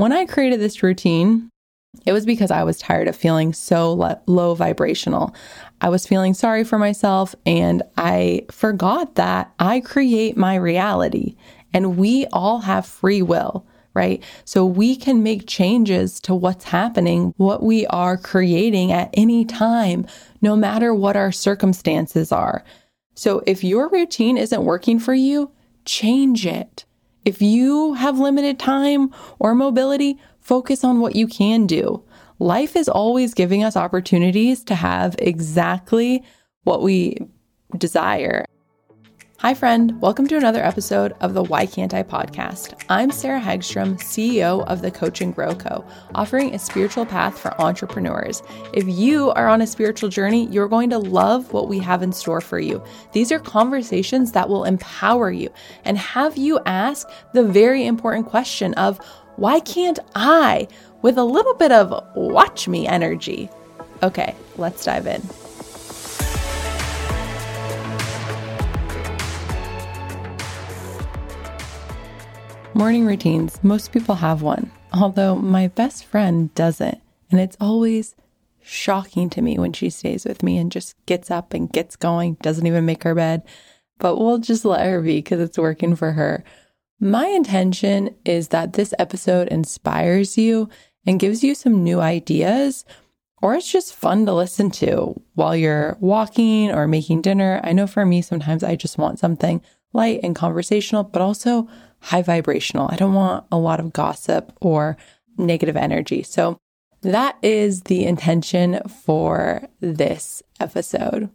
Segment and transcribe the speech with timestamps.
[0.00, 1.50] When I created this routine,
[2.06, 3.92] it was because I was tired of feeling so
[4.26, 5.34] low vibrational.
[5.82, 11.36] I was feeling sorry for myself and I forgot that I create my reality
[11.74, 14.24] and we all have free will, right?
[14.46, 20.06] So we can make changes to what's happening, what we are creating at any time,
[20.40, 22.64] no matter what our circumstances are.
[23.16, 25.50] So if your routine isn't working for you,
[25.84, 26.86] change it.
[27.24, 32.02] If you have limited time or mobility, focus on what you can do.
[32.38, 36.24] Life is always giving us opportunities to have exactly
[36.64, 37.18] what we
[37.76, 38.46] desire.
[39.40, 39.98] Hi, friend.
[40.02, 42.74] Welcome to another episode of the Why Can't I podcast.
[42.90, 45.82] I'm Sarah Hagstrom, CEO of the Coach and Grow Co.,
[46.14, 48.42] offering a spiritual path for entrepreneurs.
[48.74, 52.12] If you are on a spiritual journey, you're going to love what we have in
[52.12, 52.84] store for you.
[53.12, 55.48] These are conversations that will empower you
[55.86, 58.98] and have you ask the very important question of,
[59.36, 60.68] why can't I?
[61.00, 63.48] with a little bit of watch me energy.
[64.02, 65.22] Okay, let's dive in.
[72.80, 73.62] Morning routines.
[73.62, 76.98] Most people have one, although my best friend doesn't.
[77.30, 78.14] And it's always
[78.62, 82.38] shocking to me when she stays with me and just gets up and gets going,
[82.40, 83.42] doesn't even make her bed.
[83.98, 86.42] But we'll just let her be because it's working for her.
[86.98, 90.70] My intention is that this episode inspires you
[91.06, 92.86] and gives you some new ideas,
[93.42, 97.60] or it's just fun to listen to while you're walking or making dinner.
[97.62, 99.60] I know for me, sometimes I just want something
[99.92, 101.68] light and conversational, but also
[102.00, 102.88] high vibrational.
[102.90, 104.96] I don't want a lot of gossip or
[105.36, 106.22] negative energy.
[106.22, 106.58] So
[107.02, 111.30] that is the intention for this episode.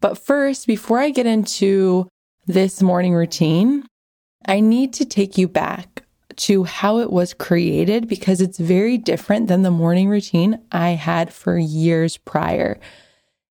[0.00, 2.08] But first, before I get into
[2.46, 3.86] this morning routine,
[4.46, 9.48] I need to take you back to how it was created because it's very different
[9.48, 12.80] than the morning routine I had for years prior.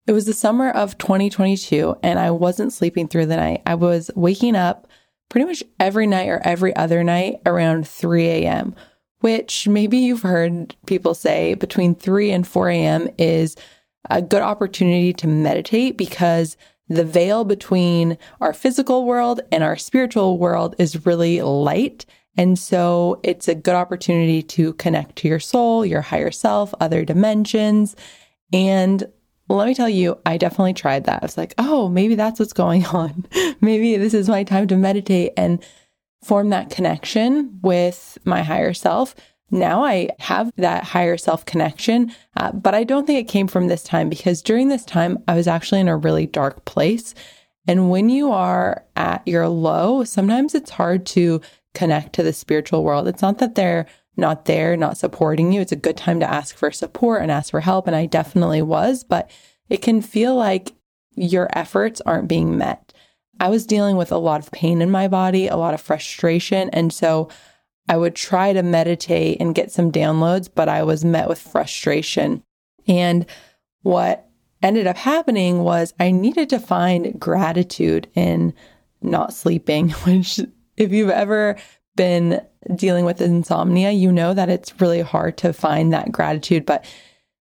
[0.08, 3.62] It was the summer of 2022 and I wasn't sleeping through the night.
[3.66, 4.88] I was waking up
[5.32, 8.76] pretty much every night or every other night around 3 a.m.,
[9.22, 13.08] which maybe you've heard people say between 3 and 4 a.m.
[13.18, 13.56] is
[14.10, 16.58] a good opportunity to meditate because
[16.90, 22.06] the veil between our physical world and our spiritual world is really light.
[22.36, 27.06] And so it's a good opportunity to connect to your soul, your higher self, other
[27.06, 27.96] dimensions.
[28.52, 29.06] And
[29.56, 31.22] let me tell you, I definitely tried that.
[31.22, 33.26] I was like, oh, maybe that's what's going on.
[33.62, 35.64] maybe this is my time to meditate and
[36.24, 39.16] form that connection with my higher self.
[39.50, 43.68] Now I have that higher self connection, uh, but I don't think it came from
[43.68, 47.14] this time because during this time, I was actually in a really dark place.
[47.68, 51.42] And when you are at your low, sometimes it's hard to
[51.74, 53.08] connect to the spiritual world.
[53.08, 55.62] It's not that they're not there, not supporting you.
[55.62, 57.88] It's a good time to ask for support and ask for help.
[57.88, 59.30] And I definitely was, but
[59.70, 60.74] it can feel like
[61.16, 62.94] your efforts aren't being met.
[63.40, 66.70] I was dealing with a lot of pain in my body, a lot of frustration.
[66.70, 67.30] And so
[67.88, 72.44] I would try to meditate and get some downloads, but I was met with frustration.
[72.88, 73.26] And
[73.82, 74.30] what
[74.62, 78.54] ended up happening was I needed to find gratitude in
[79.02, 80.40] not sleeping, which
[80.78, 81.58] if you've ever
[81.96, 82.42] been
[82.76, 86.66] dealing with insomnia, you know that it's really hard to find that gratitude.
[86.66, 86.86] But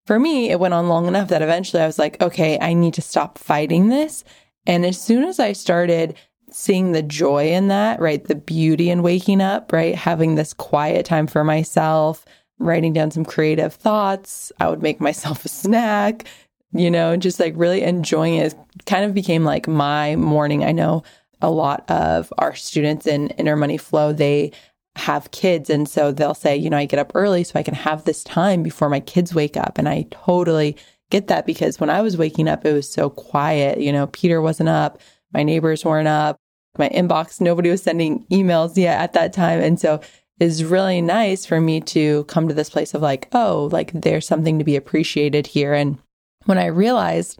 [0.05, 2.93] for me, it went on long enough that eventually I was like, okay, I need
[2.95, 4.23] to stop fighting this.
[4.65, 6.15] And as soon as I started
[6.51, 11.05] seeing the joy in that, right, the beauty in waking up, right, having this quiet
[11.05, 12.25] time for myself,
[12.57, 16.25] writing down some creative thoughts, I would make myself a snack,
[16.73, 18.53] you know, just like really enjoying it.
[18.53, 20.63] it kind of became like my morning.
[20.63, 21.03] I know
[21.41, 24.51] a lot of our students in Inner Money Flow, they
[24.95, 25.69] have kids.
[25.69, 28.23] And so they'll say, you know, I get up early so I can have this
[28.23, 29.77] time before my kids wake up.
[29.77, 30.75] And I totally
[31.09, 33.79] get that because when I was waking up, it was so quiet.
[33.79, 34.99] You know, Peter wasn't up,
[35.33, 36.37] my neighbors weren't up,
[36.77, 39.61] my inbox, nobody was sending emails yet at that time.
[39.61, 40.01] And so
[40.39, 44.27] it's really nice for me to come to this place of like, oh, like there's
[44.27, 45.73] something to be appreciated here.
[45.73, 45.97] And
[46.45, 47.39] when I realized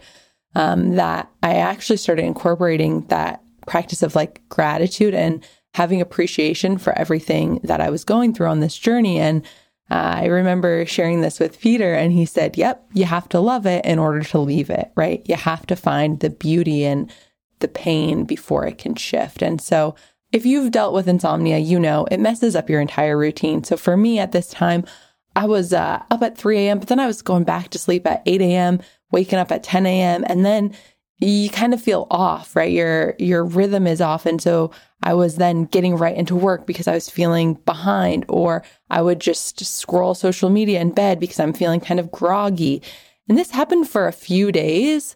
[0.55, 5.45] um, that I actually started incorporating that practice of like gratitude and
[5.75, 9.19] having appreciation for everything that I was going through on this journey.
[9.19, 9.45] And
[9.91, 13.65] uh, I remember sharing this with Peter, and he said, Yep, you have to love
[13.65, 15.23] it in order to leave it, right?
[15.25, 17.09] You have to find the beauty in
[17.59, 19.41] the pain before it can shift.
[19.41, 19.95] And so,
[20.31, 23.63] if you've dealt with insomnia, you know it messes up your entire routine.
[23.63, 24.85] So, for me at this time,
[25.35, 28.05] I was uh, up at 3 a.m., but then I was going back to sleep
[28.05, 28.81] at 8 a.m.,
[29.11, 30.75] waking up at 10 a.m., and then
[31.19, 32.71] you kind of feel off, right?
[32.71, 34.25] Your your rhythm is off.
[34.25, 34.71] And so
[35.03, 39.19] I was then getting right into work because I was feeling behind, or I would
[39.19, 42.81] just scroll social media in bed because I'm feeling kind of groggy.
[43.27, 45.15] And this happened for a few days.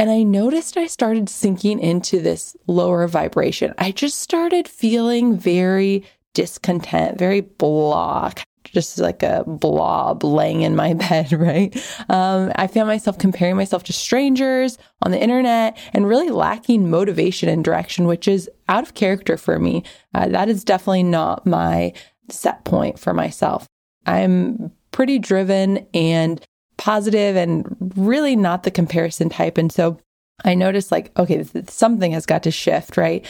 [0.00, 3.74] And I noticed I started sinking into this lower vibration.
[3.78, 6.04] I just started feeling very
[6.34, 8.30] discontent, very blah,
[8.72, 11.76] just like a blob laying in my bed, right?
[12.08, 17.48] Um, I found myself comparing myself to strangers on the internet and really lacking motivation
[17.48, 19.84] and direction, which is out of character for me.
[20.14, 21.92] Uh, that is definitely not my
[22.30, 23.66] set point for myself.
[24.06, 26.40] I'm pretty driven and
[26.76, 29.58] positive and really not the comparison type.
[29.58, 29.98] And so
[30.44, 33.26] I noticed like, okay, something has got to shift, right?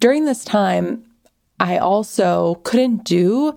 [0.00, 1.04] During this time,
[1.60, 3.54] I also couldn't do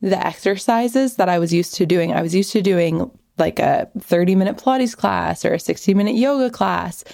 [0.00, 2.12] the exercises that I was used to doing.
[2.12, 6.14] I was used to doing like a 30 minute Pilates class or a 60 minute
[6.14, 7.04] yoga class.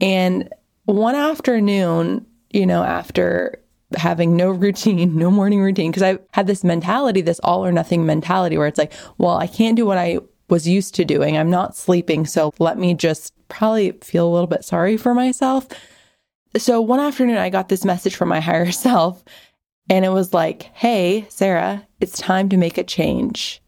[0.00, 0.48] And
[0.84, 3.62] one afternoon, you know, after
[3.96, 8.06] having no routine, no morning routine, because I had this mentality, this all or nothing
[8.06, 11.36] mentality where it's like, well, I can't do what I was used to doing.
[11.36, 12.26] I'm not sleeping.
[12.26, 15.66] So let me just probably feel a little bit sorry for myself.
[16.56, 19.22] So one afternoon, I got this message from my higher self,
[19.90, 23.60] and it was like, hey, Sarah, it's time to make a change.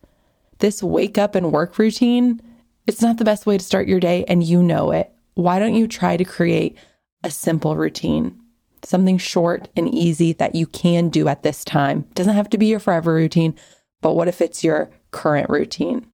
[0.61, 2.41] This wake up and work routine,
[2.87, 5.13] it's not the best way to start your day, and you know it.
[5.35, 6.79] Why don't you try to create
[7.25, 8.39] a simple routine?
[8.85, 12.07] Something short and easy that you can do at this time.
[12.15, 13.57] Doesn't have to be your forever routine,
[14.01, 16.07] but what if it's your current routine?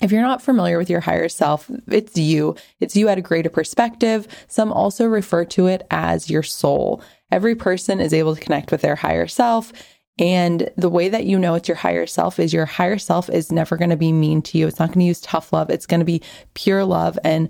[0.00, 2.56] If you're not familiar with your higher self, it's you.
[2.80, 4.26] It's you at a greater perspective.
[4.48, 7.00] Some also refer to it as your soul.
[7.32, 9.72] Every person is able to connect with their higher self.
[10.18, 13.50] And the way that you know it's your higher self is your higher self is
[13.50, 14.66] never going to be mean to you.
[14.66, 15.70] It's not going to use tough love.
[15.70, 17.48] It's going to be pure love and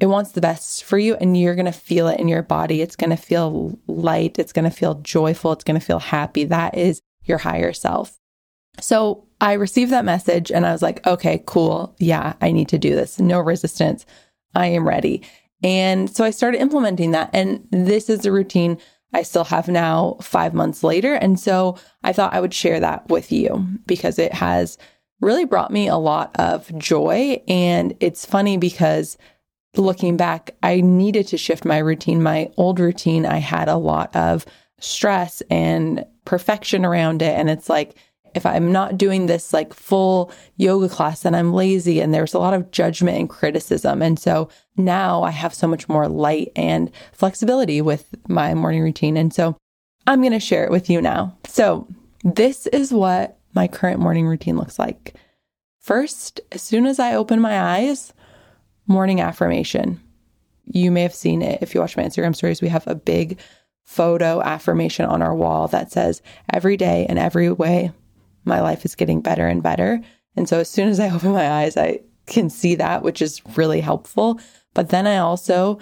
[0.00, 2.80] it wants the best for you and you're going to feel it in your body.
[2.80, 4.38] It's going to feel light.
[4.38, 5.52] It's going to feel joyful.
[5.52, 6.44] It's going to feel happy.
[6.44, 8.16] That is your higher self.
[8.80, 11.96] So I received that message and I was like, okay, cool.
[11.98, 13.18] Yeah, I need to do this.
[13.18, 14.06] No resistance.
[14.54, 15.22] I am ready.
[15.62, 17.30] And so I started implementing that.
[17.32, 18.78] And this is a routine
[19.14, 21.14] I still have now five months later.
[21.14, 24.76] And so I thought I would share that with you because it has
[25.20, 27.42] really brought me a lot of joy.
[27.48, 29.16] And it's funny because
[29.76, 32.22] looking back, I needed to shift my routine.
[32.22, 34.44] My old routine, I had a lot of
[34.80, 37.38] stress and perfection around it.
[37.38, 37.94] And it's like,
[38.34, 42.00] if I'm not doing this like full yoga class, then I'm lazy.
[42.00, 44.02] And there's a lot of judgment and criticism.
[44.02, 49.16] And so now I have so much more light and flexibility with my morning routine.
[49.16, 49.56] And so
[50.06, 51.36] I'm going to share it with you now.
[51.46, 51.86] So
[52.24, 55.14] this is what my current morning routine looks like.
[55.80, 58.12] First, as soon as I open my eyes,
[58.86, 60.00] morning affirmation.
[60.66, 62.62] You may have seen it if you watch my Instagram stories.
[62.62, 63.38] We have a big
[63.84, 66.22] photo affirmation on our wall that says,
[66.52, 67.92] Every day in every way,
[68.44, 70.00] my life is getting better and better.
[70.36, 73.42] And so as soon as I open my eyes, I can see that, which is
[73.56, 74.40] really helpful.
[74.72, 75.78] But then I also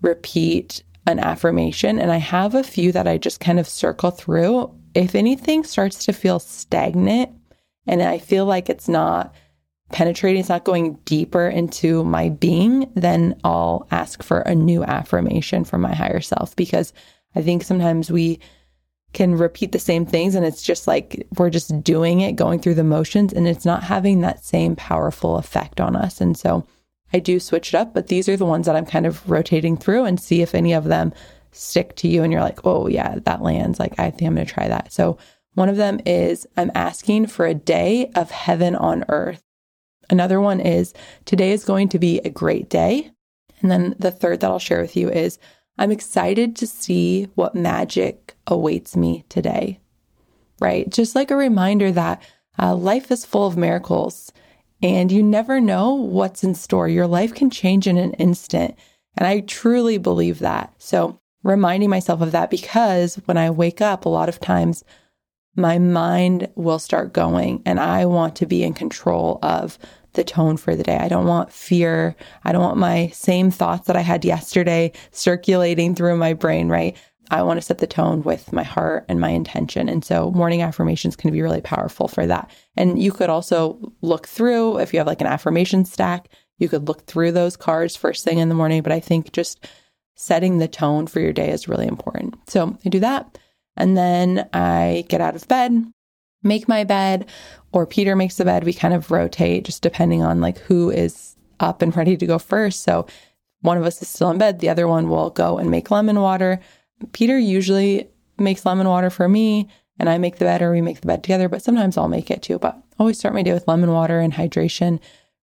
[0.00, 4.72] repeat an affirmation and I have a few that I just kind of circle through.
[4.94, 7.30] If anything starts to feel stagnant
[7.86, 9.34] and I feel like it's not
[9.92, 15.64] penetrating, it's not going deeper into my being, then I'll ask for a new affirmation
[15.64, 16.92] from my higher self because
[17.34, 18.38] I think sometimes we
[19.12, 22.74] can repeat the same things and it's just like we're just doing it, going through
[22.74, 26.20] the motions, and it's not having that same powerful effect on us.
[26.20, 26.66] And so
[27.12, 29.76] I do switch it up, but these are the ones that I'm kind of rotating
[29.76, 31.12] through and see if any of them
[31.52, 33.78] stick to you and you're like, oh, yeah, that lands.
[33.78, 34.92] Like, I think I'm going to try that.
[34.92, 35.18] So
[35.54, 39.42] one of them is I'm asking for a day of heaven on earth.
[40.08, 40.94] Another one is
[41.26, 43.10] today is going to be a great day.
[43.60, 45.38] And then the third that I'll share with you is
[45.78, 49.80] I'm excited to see what magic awaits me today,
[50.60, 50.88] right?
[50.88, 52.22] Just like a reminder that
[52.58, 54.32] uh, life is full of miracles
[54.82, 56.88] and you never know what's in store.
[56.88, 58.76] Your life can change in an instant.
[59.16, 60.74] And I truly believe that.
[60.78, 64.84] So, reminding myself of that because when I wake up, a lot of times
[65.56, 69.78] my mind will start going and I want to be in control of
[70.14, 70.96] the tone for the day.
[70.96, 72.14] I don't want fear.
[72.44, 76.96] I don't want my same thoughts that I had yesterday circulating through my brain, right?
[77.30, 79.88] I want to set the tone with my heart and my intention.
[79.88, 82.50] And so morning affirmations can be really powerful for that.
[82.76, 86.28] And you could also look through, if you have like an affirmation stack,
[86.58, 88.82] you could look through those cards first thing in the morning.
[88.82, 89.66] But I think just
[90.14, 92.34] setting the tone for your day is really important.
[92.50, 93.38] So I do that.
[93.78, 95.90] And then I get out of bed,
[96.42, 97.26] make my bed,
[97.72, 98.64] or Peter makes the bed.
[98.64, 102.38] We kind of rotate just depending on like who is up and ready to go
[102.38, 102.82] first.
[102.82, 103.06] So
[103.60, 106.20] one of us is still in bed, the other one will go and make lemon
[106.20, 106.60] water.
[107.12, 108.08] Peter usually
[108.38, 109.68] makes lemon water for me
[109.98, 112.30] and I make the bed or we make the bed together, but sometimes I'll make
[112.30, 112.58] it too.
[112.58, 114.98] But always start my day with lemon water and hydration,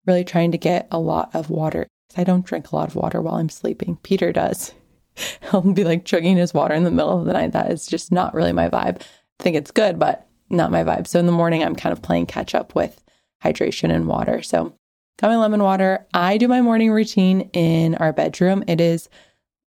[0.05, 1.87] really trying to get a lot of water.
[2.17, 3.97] I don't drink a lot of water while I'm sleeping.
[4.03, 4.73] Peter does.
[5.51, 7.53] He'll be like chugging his water in the middle of the night.
[7.53, 9.01] That is just not really my vibe.
[9.01, 11.07] I think it's good, but not my vibe.
[11.07, 13.03] So in the morning, I'm kind of playing catch up with
[13.43, 14.41] hydration and water.
[14.41, 14.75] So
[15.19, 16.05] got my lemon water.
[16.13, 18.63] I do my morning routine in our bedroom.
[18.67, 19.09] It is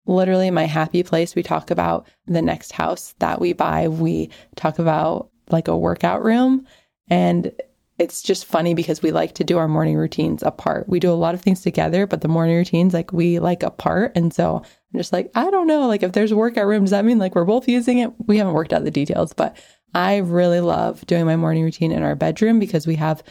[0.06, 1.36] literally my happy place.
[1.36, 3.88] We talk about the next house that we buy.
[3.88, 6.66] We talk about like a workout room.
[7.10, 7.52] And
[8.00, 10.90] it's just funny because we like to do our morning routines apart.
[10.90, 14.14] We do a lot of things together, but the morning routines, like we like apart.
[14.16, 15.88] And so I'm just like, I don't know.
[15.88, 18.12] Like if there's a workout room, does that mean like we're both using it?
[18.26, 19.56] We haven't worked out the details, but
[19.94, 23.24] I really love doing my morning routine in our bedroom because we have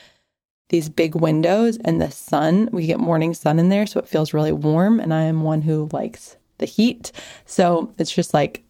[0.68, 3.86] these big windows and the sun, we get morning sun in there.
[3.86, 5.00] So it feels really warm.
[5.00, 7.12] And I am one who likes the heat.
[7.44, 8.62] So it's just like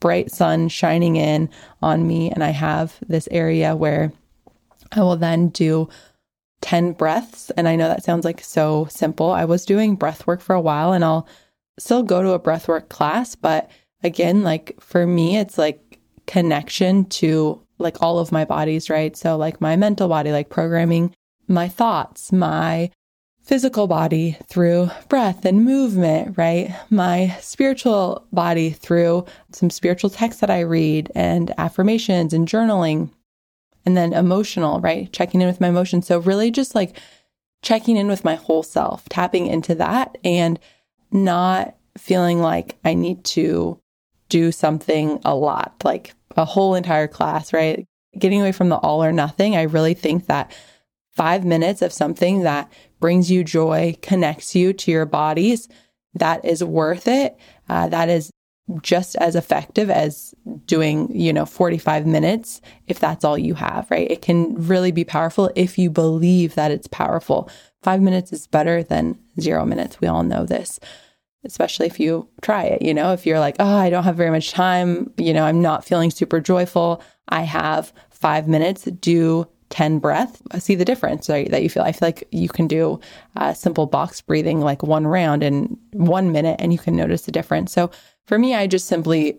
[0.00, 1.48] bright sun shining in
[1.82, 2.30] on me.
[2.30, 4.12] And I have this area where
[4.92, 5.88] I will then do
[6.60, 7.50] 10 breaths.
[7.50, 9.30] And I know that sounds like so simple.
[9.30, 11.26] I was doing breath work for a while and I'll
[11.78, 13.70] still go to a breath work class, but
[14.02, 15.80] again, like for me, it's like
[16.28, 19.16] connection to like all of my bodies, right?
[19.16, 21.12] So, like my mental body, like programming
[21.48, 22.90] my thoughts, my
[23.42, 26.76] physical body through breath and movement, right?
[26.90, 33.10] My spiritual body through some spiritual texts that I read and affirmations and journaling.
[33.86, 35.10] And then emotional, right?
[35.14, 36.06] Checking in with my emotions.
[36.06, 36.96] So, really just like
[37.62, 40.60] checking in with my whole self, tapping into that and
[41.10, 43.80] not feeling like I need to
[44.28, 47.86] do something a lot, like a whole entire class, right?
[48.18, 49.56] Getting away from the all or nothing.
[49.56, 50.52] I really think that
[51.12, 52.70] five minutes of something that
[53.00, 55.68] brings you joy, connects you to your bodies,
[56.14, 57.36] that is worth it.
[57.68, 58.30] Uh, that is
[58.82, 60.34] just as effective as
[60.66, 64.10] doing, you know, 45 minutes if that's all you have, right?
[64.10, 67.48] It can really be powerful if you believe that it's powerful.
[67.82, 70.00] Five minutes is better than zero minutes.
[70.00, 70.78] We all know this
[71.44, 72.82] especially if you try it.
[72.82, 75.62] You know, if you're like, oh, I don't have very much time, you know, I'm
[75.62, 77.02] not feeling super joyful.
[77.28, 81.82] I have five minutes, do 10 breath, see the difference right, that you feel.
[81.82, 83.00] I feel like you can do
[83.36, 87.32] a simple box breathing, like one round in one minute, and you can notice the
[87.32, 87.72] difference.
[87.72, 87.90] So
[88.26, 89.38] for me, I just simply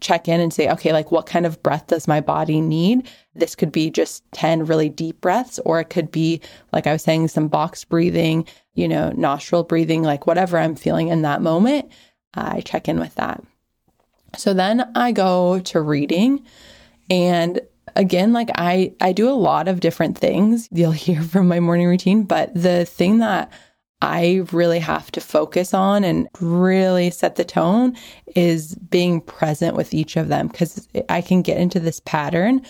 [0.00, 3.08] check in and say, okay, like what kind of breath does my body need?
[3.34, 6.40] This could be just 10 really deep breaths, or it could be,
[6.72, 11.08] like I was saying, some box breathing, you know, nostril breathing, like whatever I'm feeling
[11.08, 11.90] in that moment.
[12.34, 13.42] I check in with that.
[14.36, 16.44] So then I go to reading
[17.10, 17.60] and
[17.96, 20.68] again like I I do a lot of different things.
[20.72, 23.52] You'll hear from my morning routine, but the thing that
[24.04, 27.96] I really have to focus on and really set the tone
[28.36, 32.60] is being present with each of them because I can get into this pattern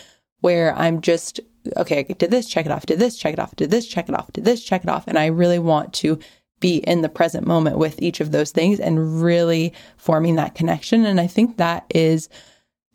[0.43, 1.41] where I'm just,
[1.77, 4.09] okay, I did this, check it off, did this, check it off, did this, check
[4.09, 5.09] it off, did this, check it off.
[5.09, 6.21] And I really want to
[6.61, 11.05] be in the present moment with each of those things and really forming that connection.
[11.05, 12.29] And I think that is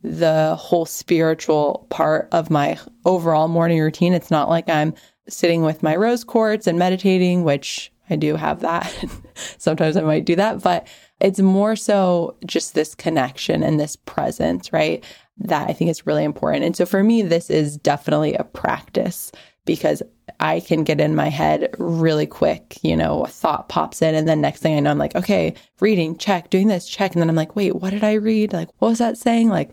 [0.01, 4.13] the whole spiritual part of my overall morning routine.
[4.13, 4.93] It's not like I'm
[5.27, 8.91] sitting with my rose quartz and meditating, which I do have that.
[9.57, 10.87] Sometimes I might do that, but
[11.19, 15.03] it's more so just this connection and this presence, right?
[15.37, 16.65] That I think is really important.
[16.65, 19.31] And so for me, this is definitely a practice
[19.65, 20.01] because
[20.39, 22.77] I can get in my head really quick.
[22.81, 25.53] You know, a thought pops in, and then next thing I know, I'm like, okay,
[25.79, 27.13] reading, check, doing this, check.
[27.13, 28.53] And then I'm like, wait, what did I read?
[28.53, 29.49] Like, what was that saying?
[29.49, 29.71] Like,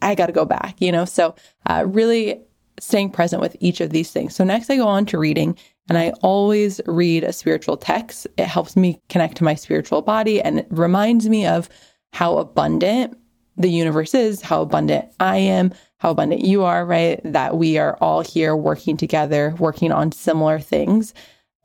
[0.00, 1.04] I got to go back, you know?
[1.04, 1.34] So,
[1.66, 2.40] uh, really
[2.80, 4.34] staying present with each of these things.
[4.34, 5.58] So, next I go on to reading.
[5.88, 8.26] And I always read a spiritual text.
[8.38, 11.68] It helps me connect to my spiritual body and it reminds me of
[12.12, 13.18] how abundant
[13.56, 17.20] the universe is, how abundant I am, how abundant you are, right?
[17.24, 21.14] That we are all here working together, working on similar things.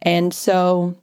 [0.01, 0.95] And so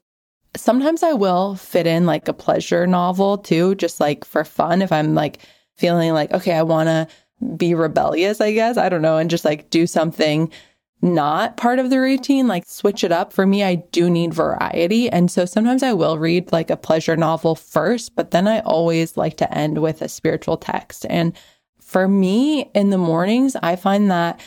[0.55, 4.83] sometimes I will fit in like a pleasure novel too, just like for fun.
[4.83, 5.39] If I'm like
[5.77, 7.09] feeling like, okay, I want to
[7.57, 10.51] be rebellious, I guess, I don't know, and just like do something
[11.15, 13.33] not part of the routine, like switch it up.
[13.33, 15.09] For me, I do need variety.
[15.11, 19.17] And so sometimes I will read like a pleasure novel first, but then I always
[19.17, 21.07] like to end with a spiritual text.
[21.09, 21.37] And
[21.81, 24.41] for me in the mornings, I find that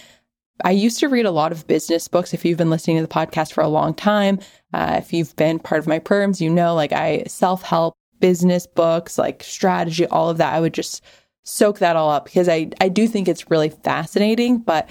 [0.64, 2.34] I used to read a lot of business books.
[2.34, 4.40] If you've been listening to the podcast for a long time,
[4.74, 8.68] uh, if you've been part of my programs, you know, like I self help business
[8.68, 10.54] books, like strategy, all of that.
[10.54, 11.02] I would just
[11.44, 14.60] soak that all up because I, I do think it's really fascinating.
[14.60, 14.90] But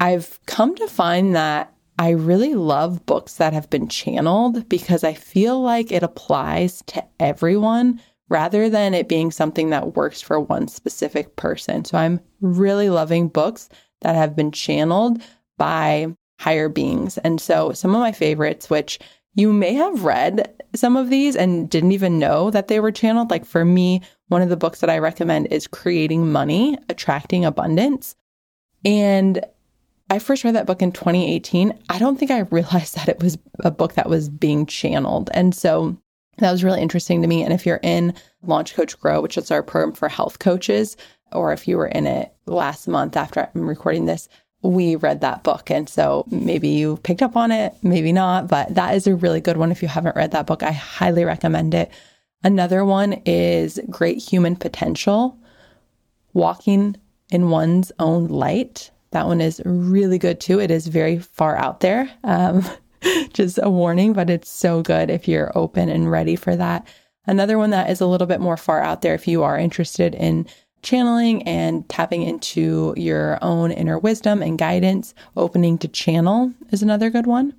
[0.00, 5.14] I've come to find that I really love books that have been channeled because I
[5.14, 10.68] feel like it applies to everyone rather than it being something that works for one
[10.68, 11.84] specific person.
[11.84, 13.68] So I'm really loving books
[14.02, 15.20] that have been channeled
[15.56, 17.18] by higher beings.
[17.18, 19.00] And so some of my favorites, which
[19.34, 23.30] you may have read some of these and didn't even know that they were channeled.
[23.30, 28.14] Like for me, one of the books that I recommend is Creating Money, Attracting Abundance.
[28.84, 29.44] And
[30.10, 31.78] I first read that book in 2018.
[31.88, 35.30] I don't think I realized that it was a book that was being channeled.
[35.34, 35.96] And so
[36.38, 37.42] that was really interesting to me.
[37.42, 40.96] And if you're in Launch Coach Grow, which is our program for health coaches,
[41.32, 44.28] or if you were in it last month after I'm recording this,
[44.62, 45.70] we read that book.
[45.70, 49.40] And so maybe you picked up on it, maybe not, but that is a really
[49.40, 49.70] good one.
[49.70, 51.90] If you haven't read that book, I highly recommend it.
[52.42, 55.38] Another one is Great Human Potential
[56.32, 56.96] Walking
[57.30, 58.90] in One's Own Light.
[59.10, 60.60] That one is really good too.
[60.60, 62.10] It is very far out there.
[62.24, 62.64] Um,
[63.32, 66.86] just a warning, but it's so good if you're open and ready for that.
[67.26, 70.14] Another one that is a little bit more far out there if you are interested
[70.14, 70.46] in
[70.82, 75.14] channeling and tapping into your own inner wisdom and guidance.
[75.36, 77.54] Opening to channel is another good one.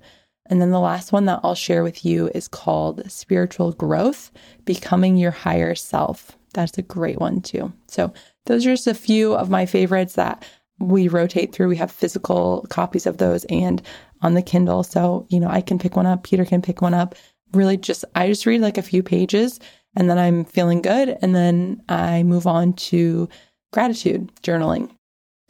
[0.46, 4.32] And then the last one that I'll share with you is called Spiritual Growth
[4.64, 6.36] Becoming Your Higher Self.
[6.54, 7.72] That's a great one too.
[7.86, 8.12] So,
[8.46, 10.44] those are just a few of my favorites that
[10.80, 11.68] we rotate through.
[11.68, 13.82] We have physical copies of those and
[14.22, 14.82] on the Kindle.
[14.82, 17.14] So, you know, I can pick one up, Peter can pick one up.
[17.52, 19.60] Really just, I just read like a few pages
[19.96, 21.16] and then I'm feeling good.
[21.20, 23.28] And then I move on to
[23.72, 24.90] gratitude journaling.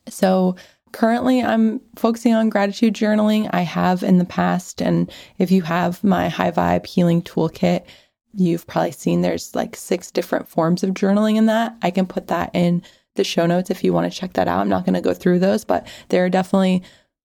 [0.09, 0.57] So
[0.93, 3.49] currently I'm focusing on gratitude journaling.
[3.53, 4.81] I have in the past.
[4.81, 7.85] And if you have my high vibe healing toolkit,
[8.33, 11.77] you've probably seen there's like six different forms of journaling in that.
[11.83, 12.83] I can put that in
[13.21, 14.61] the show notes if you want to check that out.
[14.61, 16.83] I'm not going to go through those, but there are definitely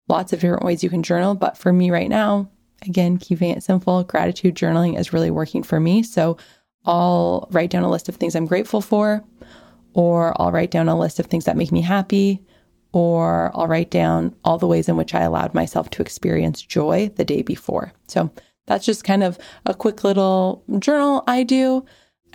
[0.09, 1.35] lots of different ways you can journal.
[1.35, 5.79] But for me right now, again, keeping it simple, gratitude journaling is really working for
[5.79, 6.03] me.
[6.03, 6.37] So
[6.83, 9.23] I'll write down a list of things I'm grateful for,
[9.93, 12.43] or I'll write down a list of things that make me happy,
[12.91, 17.09] or I'll write down all the ways in which I allowed myself to experience joy
[17.15, 17.93] the day before.
[18.07, 18.29] So
[18.67, 21.85] that's just kind of a quick little journal I do.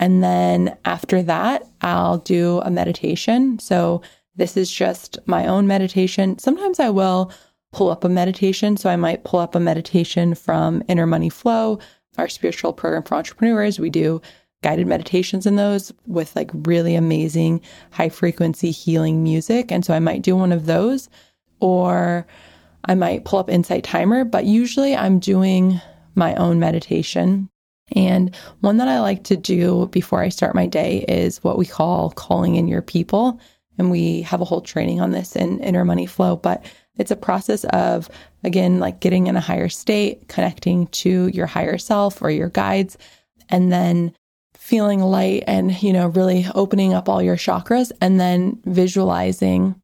[0.00, 3.58] And then after that, I'll do a meditation.
[3.58, 4.00] So
[4.34, 6.38] this is just my own meditation.
[6.38, 7.30] Sometimes I will
[7.72, 8.76] pull up a meditation.
[8.78, 11.78] So I might pull up a meditation from Inner Money Flow,
[12.16, 13.78] our spiritual program for entrepreneurs.
[13.78, 14.22] We do
[14.62, 17.60] guided meditations in those with like really amazing
[17.90, 19.70] high frequency healing music.
[19.70, 21.08] And so I might do one of those
[21.60, 22.26] or
[22.86, 25.80] I might pull up Insight Timer, but usually I'm doing
[26.14, 27.50] my own meditation.
[27.96, 31.66] And one that I like to do before I start my day is what we
[31.66, 33.40] call calling in your people.
[33.78, 36.64] And we have a whole training on this in Inner Money Flow, but
[36.98, 38.10] it's a process of,
[38.44, 42.98] again, like getting in a higher state, connecting to your higher self or your guides,
[43.48, 44.14] and then
[44.54, 49.80] feeling light and, you know, really opening up all your chakras and then visualizing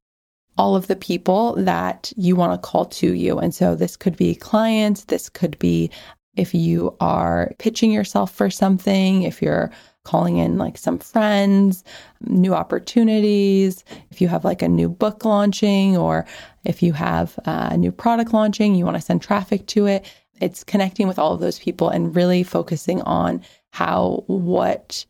[0.59, 3.39] all of the people that you want to call to you.
[3.39, 5.91] And so this could be clients, this could be
[6.37, 9.71] if you are pitching yourself for something, if you're
[10.05, 11.83] calling in like some friends,
[12.21, 16.25] new opportunities, if you have like a new book launching, or
[16.65, 20.07] if you have a new product launching, you want to send traffic to it.
[20.41, 25.05] It's connecting with all of those people and really focusing on how what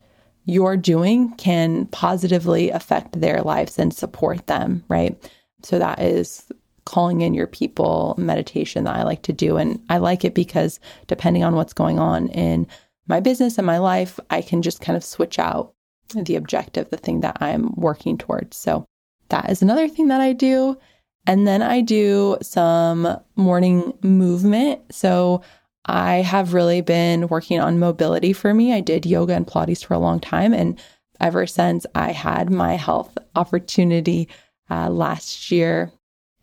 [0.45, 5.15] you're doing can positively affect their lives and support them, right?
[5.63, 6.49] So that is
[6.87, 9.57] calling in your people meditation that I like to do.
[9.57, 12.65] And I like it because depending on what's going on in
[13.07, 15.73] my business and my life, I can just kind of switch out
[16.15, 18.55] the objective, the thing that I'm working towards.
[18.55, 18.85] So
[19.29, 20.77] that is another thing that I do.
[21.25, 24.81] And then I do some morning movement.
[24.95, 25.41] So
[25.85, 28.73] I have really been working on mobility for me.
[28.73, 30.53] I did yoga and Pilates for a long time.
[30.53, 30.79] And
[31.19, 34.29] ever since I had my health opportunity
[34.69, 35.91] uh, last year,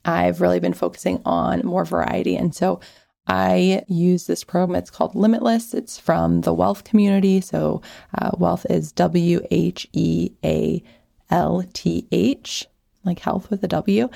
[0.04, 2.36] I've really been focusing on more variety.
[2.36, 2.80] And so
[3.26, 4.76] I use this program.
[4.76, 5.72] It's called Limitless.
[5.72, 7.40] It's from the Whealth community.
[7.40, 7.80] So,
[8.18, 10.82] uh, Whealth is W H E A
[11.30, 12.66] L T H,
[13.04, 14.10] like health with a W.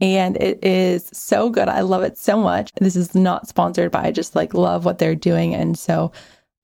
[0.00, 1.68] And it is so good.
[1.68, 2.72] I love it so much.
[2.80, 5.54] This is not sponsored, but I just like love what they're doing.
[5.54, 6.12] And so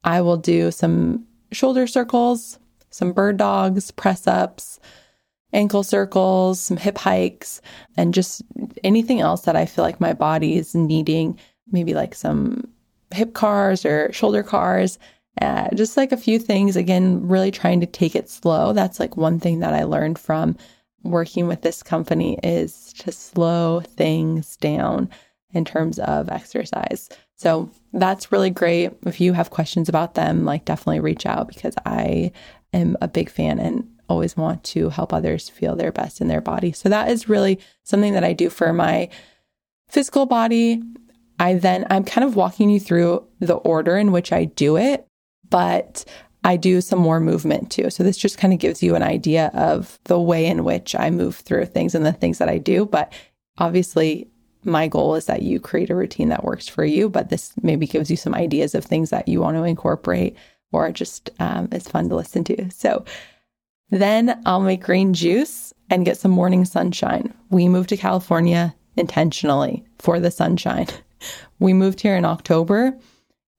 [0.04, 2.58] I will do some shoulder circles,
[2.90, 4.78] some bird dogs, press ups,
[5.54, 7.62] ankle circles, some hip hikes,
[7.96, 8.42] and just
[8.82, 11.38] anything else that I feel like my body is needing
[11.70, 12.68] maybe like some
[13.12, 14.98] hip CARs or shoulder CARs.
[15.40, 18.72] Uh, just like a few things, again, really trying to take it slow.
[18.72, 20.56] That's like one thing that I learned from
[21.02, 25.08] working with this company is to slow things down
[25.52, 27.08] in terms of exercise.
[27.36, 28.92] So that's really great.
[29.06, 32.32] If you have questions about them, like definitely reach out because I
[32.72, 36.40] am a big fan and always want to help others feel their best in their
[36.40, 36.72] body.
[36.72, 39.08] So that is really something that I do for my
[39.88, 40.82] physical body.
[41.38, 45.06] I then, I'm kind of walking you through the order in which I do it,
[45.48, 46.04] but
[46.44, 47.90] I do some more movement too.
[47.90, 51.10] So this just kind of gives you an idea of the way in which I
[51.10, 52.84] move through things and the things that I do.
[52.84, 53.12] But
[53.58, 54.28] obviously,
[54.62, 57.86] my goal is that you create a routine that works for you, but this maybe
[57.86, 60.36] gives you some ideas of things that you want to incorporate
[60.72, 62.70] or just um, is fun to listen to.
[62.70, 63.04] So
[63.90, 67.34] then I'll make green juice and get some morning sunshine.
[67.50, 70.86] We moved to California intentionally for the sunshine.
[71.58, 72.98] We moved here in October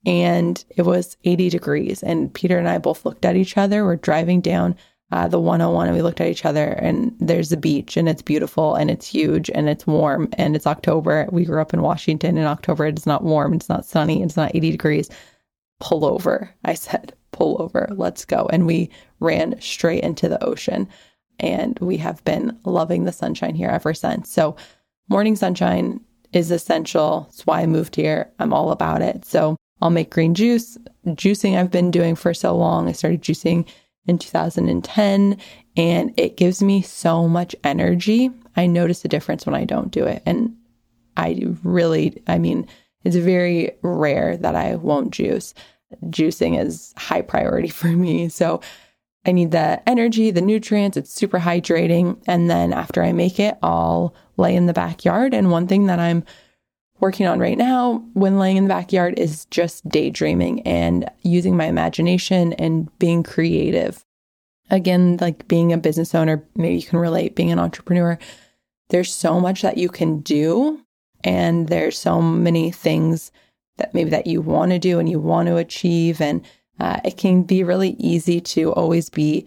[0.05, 2.03] and it was 80 degrees.
[2.03, 3.83] And Peter and I both looked at each other.
[3.83, 4.75] We're driving down
[5.11, 8.21] uh, the 101 and we looked at each other and there's a beach and it's
[8.21, 11.27] beautiful and it's huge and it's warm and it's October.
[11.31, 12.85] We grew up in Washington in October.
[12.85, 15.09] It's not warm, it's not sunny, it's not 80 degrees.
[15.79, 16.49] Pull over.
[16.63, 17.87] I said, pull over.
[17.91, 18.47] Let's go.
[18.51, 20.87] And we ran straight into the ocean.
[21.39, 24.31] And we have been loving the sunshine here ever since.
[24.31, 24.55] So,
[25.09, 25.99] morning sunshine
[26.31, 27.27] is essential.
[27.29, 28.31] It's why I moved here.
[28.39, 29.25] I'm all about it.
[29.25, 30.77] So, I'll make green juice.
[31.05, 32.87] Juicing I've been doing for so long.
[32.87, 33.67] I started juicing
[34.07, 35.37] in 2010
[35.75, 38.31] and it gives me so much energy.
[38.55, 40.23] I notice a difference when I don't do it.
[40.25, 40.55] And
[41.17, 42.67] I really, I mean,
[43.03, 45.53] it's very rare that I won't juice.
[46.05, 48.29] Juicing is high priority for me.
[48.29, 48.61] So
[49.25, 50.97] I need the energy, the nutrients.
[50.97, 52.21] It's super hydrating.
[52.27, 55.33] And then after I make it, I'll lay in the backyard.
[55.33, 56.23] And one thing that I'm
[56.99, 61.65] working on right now when laying in the backyard is just daydreaming and using my
[61.65, 64.05] imagination and being creative.
[64.69, 68.17] Again, like being a business owner, maybe you can relate, being an entrepreneur,
[68.89, 70.81] there's so much that you can do.
[71.23, 73.31] And there's so many things
[73.77, 76.21] that maybe that you want to do and you want to achieve.
[76.21, 76.45] And
[76.79, 79.45] uh, it can be really easy to always be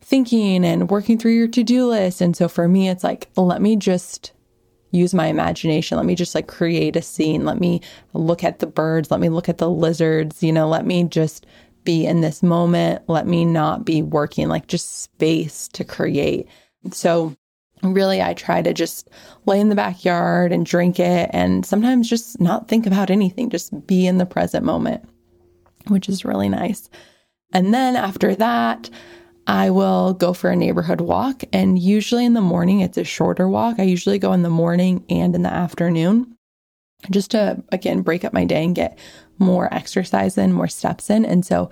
[0.00, 2.20] thinking and working through your to do list.
[2.20, 4.32] And so for me, it's like, let me just
[4.92, 5.96] use my imagination.
[5.96, 7.44] Let me just like create a scene.
[7.44, 7.80] Let me
[8.12, 9.10] look at the birds.
[9.10, 10.42] Let me look at the lizards.
[10.42, 11.46] You know, let me just
[11.84, 13.02] be in this moment.
[13.08, 16.48] Let me not be working, like just space to create.
[16.92, 17.34] So,
[17.82, 19.10] really, I try to just
[19.44, 23.86] lay in the backyard and drink it and sometimes just not think about anything, just
[23.86, 25.08] be in the present moment,
[25.88, 26.88] which is really nice.
[27.52, 28.90] And then after that,
[29.46, 31.44] I will go for a neighborhood walk.
[31.52, 33.78] And usually in the morning, it's a shorter walk.
[33.78, 36.36] I usually go in the morning and in the afternoon
[37.10, 38.98] just to, again, break up my day and get
[39.38, 41.24] more exercise in, more steps in.
[41.24, 41.70] And so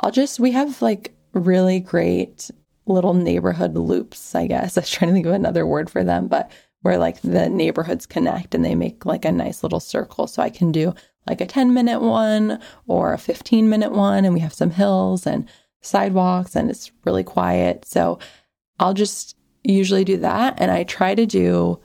[0.00, 2.50] I'll just, we have like really great
[2.86, 4.76] little neighborhood loops, I guess.
[4.78, 6.50] I was trying to think of another word for them, but
[6.82, 10.26] where like the neighborhoods connect and they make like a nice little circle.
[10.26, 10.94] So I can do
[11.26, 14.24] like a 10 minute one or a 15 minute one.
[14.24, 15.48] And we have some hills and
[15.82, 17.84] sidewalks and it's really quiet.
[17.84, 18.18] So
[18.78, 20.54] I'll just usually do that.
[20.58, 21.80] And I try to do,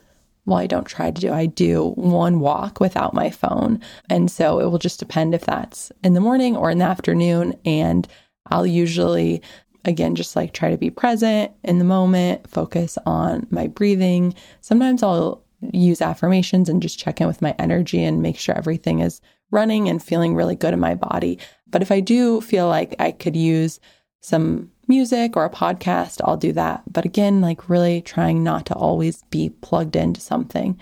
[0.45, 3.81] well, I don't try to do, I do one walk without my phone.
[4.09, 7.55] And so it will just depend if that's in the morning or in the afternoon.
[7.65, 8.07] And
[8.47, 9.41] I'll usually,
[9.85, 14.33] again, just like try to be present in the moment, focus on my breathing.
[14.61, 18.99] Sometimes I'll use affirmations and just check in with my energy and make sure everything
[18.99, 21.39] is running and feeling really good in my body.
[21.67, 23.79] But if I do feel like I could use
[24.21, 26.83] some music or a podcast, I'll do that.
[26.91, 30.79] But again, like really trying not to always be plugged into something.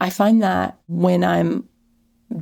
[0.00, 1.68] I find that when I'm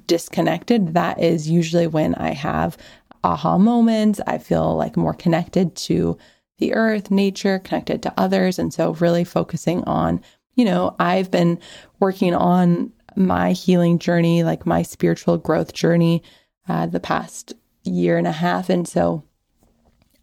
[0.07, 2.79] disconnected, that is usually when I have
[3.25, 4.21] aha moments.
[4.27, 6.19] I feel like more connected to
[6.59, 8.59] the earth, nature, connected to others.
[8.59, 10.21] And so, really focusing on,
[10.55, 11.59] you know, I've been
[12.01, 16.23] working on my healing journey, like my spiritual growth journey,
[16.69, 17.55] uh, the past
[17.85, 18.71] year and a half.
[18.71, 19.23] And so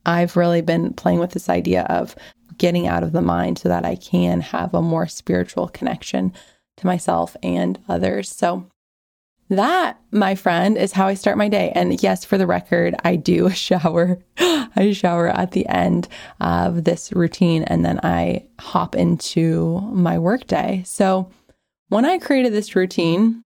[0.05, 2.15] I've really been playing with this idea of
[2.57, 6.33] getting out of the mind so that I can have a more spiritual connection
[6.77, 8.29] to myself and others.
[8.29, 8.69] So
[9.49, 11.71] that, my friend, is how I start my day.
[11.75, 14.19] And yes, for the record, I do shower.
[14.37, 16.07] I shower at the end
[16.39, 20.83] of this routine and then I hop into my workday.
[20.85, 21.29] So
[21.89, 23.43] when I created this routine,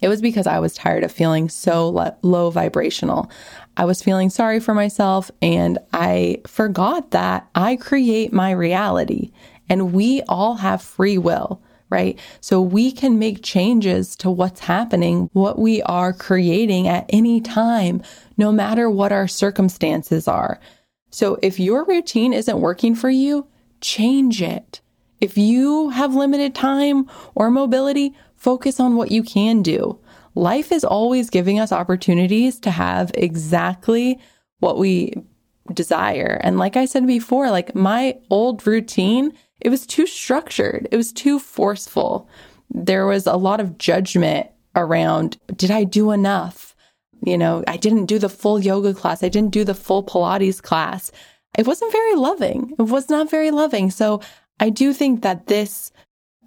[0.00, 3.30] it was because I was tired of feeling so lo- low vibrational.
[3.76, 9.32] I was feeling sorry for myself and I forgot that I create my reality
[9.68, 11.62] and we all have free will,
[11.92, 12.18] right?
[12.40, 18.02] So we can make changes to what's happening, what we are creating at any time,
[18.38, 20.58] no matter what our circumstances are.
[21.10, 23.46] So if your routine isn't working for you,
[23.82, 24.80] change it.
[25.20, 30.00] If you have limited time or mobility, focus on what you can do.
[30.34, 34.18] Life is always giving us opportunities to have exactly
[34.60, 35.12] what we
[35.72, 36.40] desire.
[36.42, 40.88] And like I said before, like my old routine, it was too structured.
[40.90, 42.28] It was too forceful.
[42.70, 46.74] There was a lot of judgment around, did I do enough?
[47.24, 49.22] You know, I didn't do the full yoga class.
[49.22, 51.12] I didn't do the full Pilates class.
[51.56, 52.74] It wasn't very loving.
[52.76, 53.90] It was not very loving.
[53.90, 54.20] So
[54.58, 55.92] I do think that this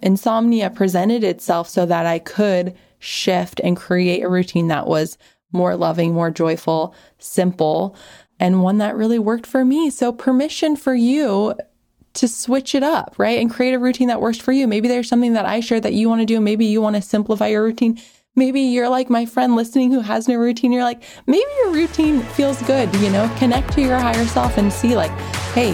[0.02, 5.16] insomnia presented itself so that I could shift and create a routine that was
[5.52, 7.96] more loving, more joyful, simple,
[8.38, 9.88] and one that really worked for me.
[9.88, 11.54] So permission for you
[12.16, 13.38] to switch it up, right?
[13.38, 14.66] And create a routine that works for you.
[14.66, 16.40] Maybe there's something that I share that you want to do.
[16.40, 18.00] Maybe you want to simplify your routine.
[18.34, 20.72] Maybe you're like my friend listening who has no routine.
[20.72, 23.32] You're like, maybe your routine feels good, you know?
[23.38, 25.10] Connect to your higher self and see, like,
[25.54, 25.72] hey,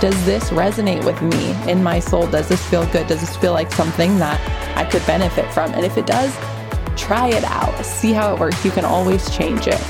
[0.00, 2.26] does this resonate with me in my soul?
[2.26, 3.06] Does this feel good?
[3.06, 4.40] Does this feel like something that
[4.76, 5.72] I could benefit from?
[5.72, 6.34] And if it does,
[6.96, 7.84] try it out.
[7.84, 8.64] See how it works.
[8.64, 9.80] You can always change it.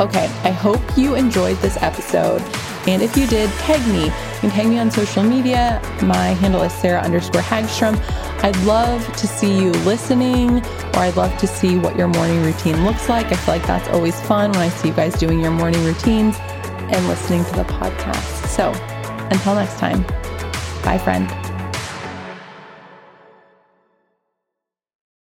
[0.00, 2.42] Okay, I hope you enjoyed this episode.
[2.86, 4.04] And if you did, tag me.
[4.04, 5.80] You can tag me on social media.
[6.02, 7.98] My handle is Sarah underscore Hagstrom.
[8.42, 12.84] I'd love to see you listening, or I'd love to see what your morning routine
[12.84, 13.26] looks like.
[13.26, 16.36] I feel like that's always fun when I see you guys doing your morning routines
[16.38, 18.46] and listening to the podcast.
[18.48, 18.70] So
[19.30, 20.02] until next time,
[20.84, 21.45] bye, friend.